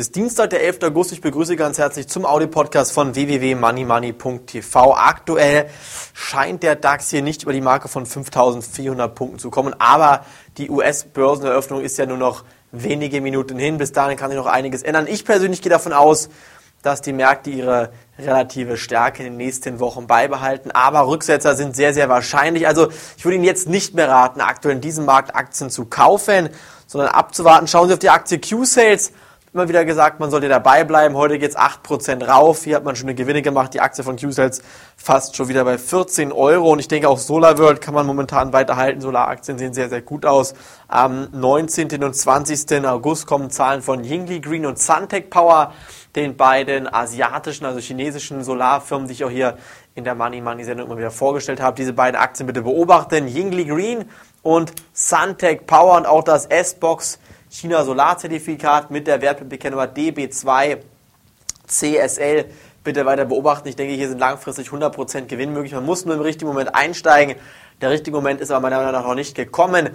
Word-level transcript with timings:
Es 0.00 0.06
ist 0.06 0.14
Dienstag, 0.14 0.50
der 0.50 0.62
11. 0.62 0.84
August. 0.84 1.10
Ich 1.10 1.20
begrüße 1.20 1.56
ganz 1.56 1.76
herzlich 1.76 2.06
zum 2.06 2.24
Audio-Podcast 2.24 2.92
von 2.92 3.16
www.moneymoney.tv. 3.16 4.94
Aktuell 4.94 5.68
scheint 6.14 6.62
der 6.62 6.76
DAX 6.76 7.10
hier 7.10 7.20
nicht 7.20 7.42
über 7.42 7.52
die 7.52 7.60
Marke 7.60 7.88
von 7.88 8.06
5400 8.06 9.12
Punkten 9.12 9.40
zu 9.40 9.50
kommen, 9.50 9.74
aber 9.80 10.24
die 10.56 10.70
US-Börseneröffnung 10.70 11.80
ist 11.80 11.98
ja 11.98 12.06
nur 12.06 12.16
noch 12.16 12.44
wenige 12.70 13.20
Minuten 13.20 13.58
hin. 13.58 13.76
Bis 13.78 13.90
dahin 13.90 14.16
kann 14.16 14.30
sich 14.30 14.38
noch 14.38 14.46
einiges 14.46 14.84
ändern. 14.84 15.08
Ich 15.08 15.24
persönlich 15.24 15.62
gehe 15.62 15.70
davon 15.70 15.92
aus, 15.92 16.28
dass 16.82 17.02
die 17.02 17.12
Märkte 17.12 17.50
ihre 17.50 17.90
relative 18.20 18.76
Stärke 18.76 19.24
in 19.24 19.32
den 19.32 19.36
nächsten 19.36 19.80
Wochen 19.80 20.06
beibehalten. 20.06 20.70
Aber 20.70 21.08
Rücksetzer 21.08 21.56
sind 21.56 21.74
sehr, 21.74 21.92
sehr 21.92 22.08
wahrscheinlich. 22.08 22.68
Also 22.68 22.88
ich 23.16 23.24
würde 23.24 23.34
Ihnen 23.34 23.44
jetzt 23.44 23.68
nicht 23.68 23.94
mehr 23.94 24.08
raten, 24.08 24.42
aktuell 24.42 24.76
in 24.76 24.80
diesem 24.80 25.06
Markt 25.06 25.34
Aktien 25.34 25.70
zu 25.70 25.86
kaufen, 25.86 26.50
sondern 26.86 27.10
abzuwarten. 27.10 27.66
Schauen 27.66 27.88
Sie 27.88 27.94
auf 27.94 27.98
die 27.98 28.10
Aktie 28.10 28.38
Q-Sales 28.38 29.10
immer 29.52 29.68
wieder 29.68 29.84
gesagt, 29.84 30.20
man 30.20 30.30
sollte 30.30 30.48
dabei 30.48 30.84
bleiben. 30.84 31.14
Heute 31.16 31.38
geht 31.38 31.50
es 31.50 31.56
8% 31.56 32.26
rauf. 32.26 32.64
Hier 32.64 32.76
hat 32.76 32.84
man 32.84 32.96
schon 32.96 33.06
eine 33.06 33.14
Gewinne 33.14 33.42
gemacht. 33.42 33.72
Die 33.74 33.80
Aktie 33.80 34.04
von 34.04 34.16
Q-Cells 34.16 34.62
fast 34.96 35.36
schon 35.36 35.48
wieder 35.48 35.64
bei 35.64 35.78
14 35.78 36.32
Euro. 36.32 36.72
Und 36.72 36.80
ich 36.80 36.88
denke, 36.88 37.08
auch 37.08 37.18
SolarWorld 37.18 37.80
kann 37.80 37.94
man 37.94 38.06
momentan 38.06 38.52
weiterhalten. 38.52 39.00
Solaraktien 39.00 39.58
sehen 39.58 39.72
sehr, 39.72 39.88
sehr 39.88 40.02
gut 40.02 40.26
aus. 40.26 40.54
Am 40.86 41.28
19. 41.32 42.02
und 42.04 42.14
20. 42.14 42.86
August 42.86 43.26
kommen 43.26 43.50
Zahlen 43.50 43.82
von 43.82 44.04
Yingli 44.04 44.40
Green 44.40 44.66
und 44.66 44.78
Suntech 44.78 45.30
Power, 45.30 45.72
den 46.14 46.36
beiden 46.36 46.92
asiatischen, 46.92 47.64
also 47.64 47.78
chinesischen 47.80 48.44
Solarfirmen, 48.44 49.08
die 49.08 49.14
ich 49.14 49.24
auch 49.24 49.30
hier 49.30 49.56
in 49.94 50.04
der 50.04 50.14
Money 50.14 50.40
Money 50.40 50.64
Sendung 50.64 50.86
immer 50.86 50.98
wieder 50.98 51.10
vorgestellt 51.10 51.60
habe. 51.60 51.76
Diese 51.76 51.92
beiden 51.92 52.20
Aktien 52.20 52.46
bitte 52.46 52.62
beobachten. 52.62 53.26
Yingli 53.26 53.64
Green 53.64 54.04
und 54.42 54.72
Suntech 54.92 55.66
Power 55.66 55.96
und 55.96 56.06
auch 56.06 56.22
das 56.22 56.46
S-Box 56.46 57.18
China 57.50 57.82
Solarzertifikat 57.82 58.90
mit 58.90 59.06
der 59.06 59.22
Wertpapierkennummer 59.22 59.86
DB2 59.86 60.78
CSL 61.66 62.44
bitte 62.84 63.06
weiter 63.06 63.24
beobachten. 63.24 63.68
Ich 63.68 63.76
denke, 63.76 63.94
hier 63.94 64.08
sind 64.08 64.18
langfristig 64.18 64.68
100% 64.68 65.22
Gewinn 65.22 65.52
möglich. 65.52 65.72
Man 65.72 65.86
muss 65.86 66.04
nur 66.04 66.14
im 66.14 66.20
richtigen 66.20 66.48
Moment 66.48 66.74
einsteigen. 66.74 67.36
Der 67.80 67.90
richtige 67.90 68.14
Moment 68.14 68.40
ist 68.40 68.50
aber 68.50 68.60
meiner 68.60 68.78
Meinung 68.78 68.92
nach 68.92 69.04
noch 69.04 69.14
nicht 69.14 69.34
gekommen. 69.34 69.90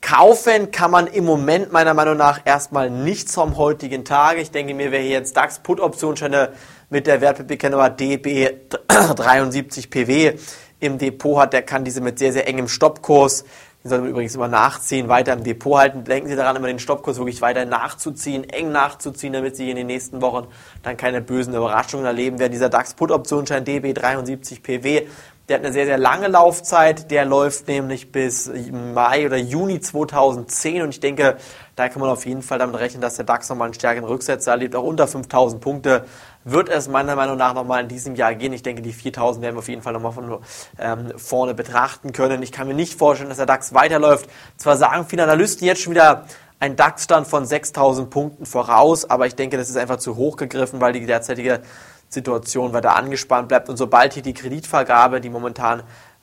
Kaufen 0.00 0.70
kann 0.70 0.90
man 0.90 1.06
im 1.06 1.24
Moment 1.24 1.72
meiner 1.72 1.94
Meinung 1.94 2.16
nach 2.16 2.40
erstmal 2.44 2.90
nicht 2.90 3.28
zum 3.28 3.56
heutigen 3.56 4.04
Tage. 4.04 4.40
Ich 4.40 4.50
denke 4.50 4.74
mir, 4.74 4.92
wer 4.92 5.00
hier 5.00 5.10
jetzt 5.10 5.36
DAX 5.36 5.60
Put 5.60 5.80
Optionsscheine 5.80 6.52
mit 6.90 7.06
der 7.06 7.20
Wertpapierkennummer 7.20 7.88
DB73PW 7.88 10.38
im 10.80 10.98
Depot 10.98 11.38
hat, 11.38 11.52
der 11.52 11.62
kann 11.62 11.84
diese 11.84 12.00
mit 12.00 12.18
sehr, 12.18 12.32
sehr 12.32 12.48
engem 12.48 12.66
Stoppkurs 12.66 13.44
die 13.84 13.88
sollte 13.88 14.02
man 14.02 14.10
übrigens 14.10 14.34
immer 14.34 14.48
nachziehen, 14.48 15.08
weiter 15.08 15.32
im 15.32 15.42
Depot 15.42 15.78
halten. 15.78 16.04
Denken 16.04 16.28
Sie 16.28 16.36
daran, 16.36 16.54
immer 16.56 16.68
den 16.68 16.78
Stoppkurs 16.78 17.18
wirklich 17.18 17.42
weiter 17.42 17.64
nachzuziehen, 17.64 18.44
eng 18.44 18.70
nachzuziehen, 18.70 19.32
damit 19.32 19.56
Sie 19.56 19.70
in 19.70 19.76
den 19.76 19.88
nächsten 19.88 20.22
Wochen 20.22 20.46
dann 20.82 20.96
keine 20.96 21.20
bösen 21.20 21.54
Überraschungen 21.54 22.06
erleben 22.06 22.38
werden. 22.38 22.52
Dieser 22.52 22.68
DAX-Put-Optionsschein 22.68 23.64
DB73PW, 23.64 25.06
der 25.48 25.58
hat 25.58 25.64
eine 25.64 25.72
sehr, 25.72 25.86
sehr 25.86 25.98
lange 25.98 26.28
Laufzeit. 26.28 27.10
Der 27.10 27.24
läuft 27.24 27.66
nämlich 27.66 28.12
bis 28.12 28.50
Mai 28.94 29.26
oder 29.26 29.36
Juni 29.36 29.80
2010 29.80 30.82
und 30.82 30.90
ich 30.90 31.00
denke, 31.00 31.36
da 31.74 31.88
kann 31.88 32.00
man 32.00 32.10
auf 32.10 32.24
jeden 32.24 32.42
Fall 32.42 32.58
damit 32.58 32.78
rechnen, 32.78 33.00
dass 33.00 33.16
der 33.16 33.24
DAX 33.24 33.48
nochmal 33.48 33.66
einen 33.66 33.74
stärkeren 33.74 34.06
Rücksetzer 34.06 34.52
erlebt, 34.52 34.76
auch 34.76 34.84
unter 34.84 35.08
5000 35.08 35.60
Punkte 35.60 36.04
wird 36.44 36.68
es 36.68 36.88
meiner 36.88 37.16
Meinung 37.16 37.36
nach 37.36 37.54
nochmal 37.54 37.82
in 37.82 37.88
diesem 37.88 38.14
Jahr 38.14 38.34
gehen. 38.34 38.52
Ich 38.52 38.62
denke, 38.62 38.82
die 38.82 38.92
4000 38.92 39.42
werden 39.42 39.54
wir 39.54 39.60
auf 39.60 39.68
jeden 39.68 39.82
Fall 39.82 39.92
nochmal 39.92 40.12
von 40.12 40.38
ähm, 40.78 41.12
vorne 41.16 41.54
betrachten 41.54 42.12
können. 42.12 42.42
Ich 42.42 42.52
kann 42.52 42.68
mir 42.68 42.74
nicht 42.74 42.98
vorstellen, 42.98 43.28
dass 43.28 43.38
der 43.38 43.46
DAX 43.46 43.74
weiterläuft. 43.74 44.28
Zwar 44.56 44.76
sagen 44.76 45.06
viele 45.06 45.22
Analysten 45.22 45.66
jetzt 45.66 45.82
schon 45.82 45.92
wieder 45.92 46.24
ein 46.60 46.76
DAX-Stand 46.76 47.26
von 47.26 47.44
6000 47.44 48.08
Punkten 48.08 48.46
voraus, 48.46 49.08
aber 49.08 49.26
ich 49.26 49.34
denke, 49.34 49.56
das 49.56 49.68
ist 49.68 49.76
einfach 49.76 49.96
zu 49.96 50.16
hoch 50.16 50.36
gegriffen, 50.36 50.80
weil 50.80 50.92
die 50.92 51.06
derzeitige 51.06 51.62
Situation 52.08 52.72
weiter 52.72 52.94
angespannt 52.94 53.48
bleibt. 53.48 53.68
Und 53.68 53.76
sobald 53.76 54.14
hier 54.14 54.22
die 54.22 54.34
Kreditvergabe, 54.34 55.20
die 55.20 55.30
momentan 55.30 55.82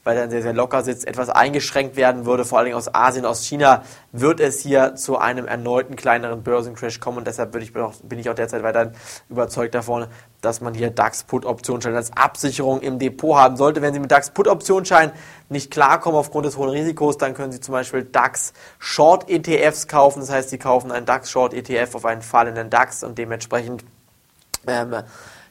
weil 0.10 0.18
er 0.18 0.28
sehr, 0.28 0.42
sehr 0.42 0.54
locker 0.54 0.82
sitzt, 0.82 1.08
etwas 1.08 1.30
eingeschränkt 1.30 1.96
werden 1.96 2.26
würde, 2.26 2.44
vor 2.44 2.58
allem 2.58 2.74
aus 2.74 2.92
Asien, 2.96 3.28
aus 3.28 3.46
China, 3.46 3.84
wird 4.12 4.40
es 4.40 4.60
hier 4.60 4.96
zu 4.96 5.20
einem 5.20 5.46
erneuten 5.46 5.96
kleineren 5.96 6.42
Börsencrash 6.42 7.00
kommen 7.00 7.20
und 7.20 7.28
deshalb 7.28 7.56
ich, 7.58 7.74
bin 7.74 8.18
ich 8.18 8.28
auch 8.28 8.34
derzeit 8.34 8.64
weiterhin 8.64 8.94
überzeugt 9.30 9.76
davon, 9.76 10.08
dass 10.42 10.62
man 10.62 10.74
hier 10.74 10.90
DAX-Put-Optionsscheine 10.90 11.96
als 11.96 12.12
Absicherung 12.18 12.82
im 12.82 12.98
Depot 12.98 13.38
haben 13.38 13.56
sollte. 13.56 13.84
Wenn 13.84 13.94
Sie 13.94 14.00
mit 14.00 14.10
DAX-Put-Optionsscheinen 14.10 15.12
nicht 15.50 15.70
klarkommen 15.70 16.18
aufgrund 16.18 16.48
des 16.48 16.58
hohen 16.58 16.70
Risikos, 16.70 17.20
dann 17.20 17.36
können 17.36 17.52
Sie 17.52 17.60
zum 17.60 17.74
Beispiel 17.74 18.04
DAX-Short-ETFs 18.04 19.88
kaufen. 19.88 20.22
Das 20.22 20.32
heißt, 20.32 20.50
Sie 20.50 20.58
kaufen 20.58 20.92
einen 20.92 21.06
DAX-Short-ETF 21.06 21.94
auf 21.94 22.06
einen 22.06 22.24
fallenden 22.24 22.72
DAX 22.72 23.04
und 23.04 23.20
dementsprechend 23.20 23.86
ähm, 24.66 25.04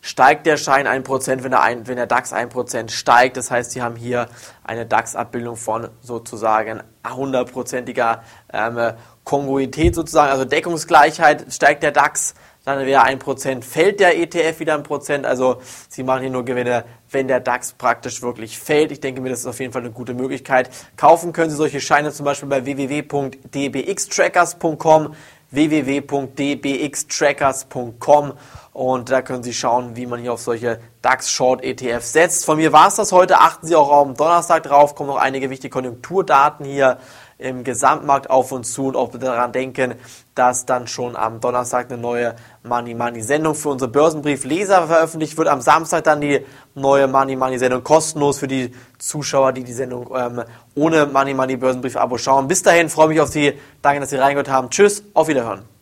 steigt 0.08 0.46
der 0.46 0.56
Schein 0.56 0.88
1%, 0.88 1.42
wenn 1.42 1.50
der, 1.50 1.60
ein, 1.60 1.86
wenn 1.86 1.96
der 1.96 2.06
DAX 2.06 2.32
1% 2.32 2.90
steigt. 2.90 3.36
Das 3.36 3.50
heißt, 3.50 3.72
Sie 3.72 3.82
haben 3.82 3.94
hier 3.94 4.28
eine 4.64 4.86
DAX-Abbildung 4.86 5.56
von 5.56 5.88
sozusagen 6.00 6.82
100%iger 7.04 8.22
ähm, 8.50 8.92
Kongruität 9.24 9.94
sozusagen, 9.94 10.32
also 10.32 10.46
Deckungsgleichheit, 10.46 11.52
steigt 11.52 11.82
der 11.82 11.92
DAX, 11.92 12.32
dann 12.64 12.86
wäre 12.86 13.04
1%, 13.04 13.62
fällt 13.62 14.00
der 14.00 14.18
ETF 14.18 14.60
wieder 14.60 14.72
ein 14.74 14.82
Prozent. 14.82 15.26
Also 15.26 15.60
Sie 15.90 16.02
machen 16.02 16.22
hier 16.22 16.30
nur 16.30 16.46
Gewinne, 16.46 16.86
wenn 17.10 17.28
der 17.28 17.40
DAX 17.40 17.74
praktisch 17.74 18.22
wirklich 18.22 18.58
fällt. 18.58 18.92
Ich 18.92 19.00
denke 19.00 19.20
mir, 19.20 19.28
das 19.28 19.40
ist 19.40 19.46
auf 19.46 19.60
jeden 19.60 19.74
Fall 19.74 19.82
eine 19.82 19.90
gute 19.90 20.14
Möglichkeit. 20.14 20.70
Kaufen 20.96 21.34
können 21.34 21.50
Sie 21.50 21.56
solche 21.56 21.82
Scheine 21.82 22.12
zum 22.12 22.24
Beispiel 22.24 22.48
bei 22.48 22.64
www.dbxtrackers.com 22.64 25.14
www.dbxtrackers.com 25.50 28.32
und 28.78 29.10
da 29.10 29.22
können 29.22 29.42
Sie 29.42 29.52
schauen, 29.52 29.96
wie 29.96 30.06
man 30.06 30.20
hier 30.20 30.32
auf 30.32 30.40
solche 30.40 30.78
DAX 31.02 31.32
Short 31.32 31.64
ETFs 31.64 32.12
setzt. 32.12 32.44
Von 32.44 32.58
mir 32.58 32.72
war 32.72 32.86
es 32.86 32.94
das 32.94 33.10
heute. 33.10 33.40
Achten 33.40 33.66
Sie 33.66 33.74
auch 33.74 33.90
am 33.90 34.14
Donnerstag 34.14 34.62
drauf. 34.62 34.94
Kommen 34.94 35.08
noch 35.08 35.16
einige 35.16 35.50
wichtige 35.50 35.72
Konjunkturdaten 35.72 36.64
hier 36.64 36.98
im 37.38 37.64
Gesamtmarkt 37.64 38.30
auf 38.30 38.52
uns 38.52 38.72
zu 38.72 38.86
und 38.86 38.94
auch 38.96 39.10
daran 39.10 39.50
denken, 39.50 39.96
dass 40.36 40.64
dann 40.64 40.86
schon 40.86 41.16
am 41.16 41.40
Donnerstag 41.40 41.90
eine 41.90 42.00
neue 42.00 42.36
Money 42.62 42.94
Money 42.94 43.20
Sendung 43.20 43.56
für 43.56 43.70
unsere 43.70 43.90
Börsenbriefleser 43.90 44.86
veröffentlicht 44.86 45.36
wird. 45.36 45.48
Am 45.48 45.60
Samstag 45.60 46.04
dann 46.04 46.20
die 46.20 46.46
neue 46.76 47.08
Money 47.08 47.34
Money 47.34 47.58
Sendung 47.58 47.82
kostenlos 47.82 48.38
für 48.38 48.46
die 48.46 48.72
Zuschauer, 48.98 49.54
die 49.54 49.64
die 49.64 49.72
Sendung 49.72 50.08
ähm, 50.14 50.44
ohne 50.76 51.06
Money 51.06 51.34
Money 51.34 51.56
Börsenbrief 51.56 51.96
Abo 51.96 52.16
schauen. 52.16 52.46
Bis 52.46 52.62
dahin 52.62 52.88
freue 52.88 53.06
ich 53.06 53.10
mich 53.14 53.20
auf 53.22 53.28
Sie. 53.28 53.54
Danke, 53.82 53.98
dass 53.98 54.10
Sie 54.10 54.18
reingehört 54.18 54.48
haben. 54.48 54.70
Tschüss, 54.70 55.02
auf 55.14 55.26
Wiederhören. 55.26 55.77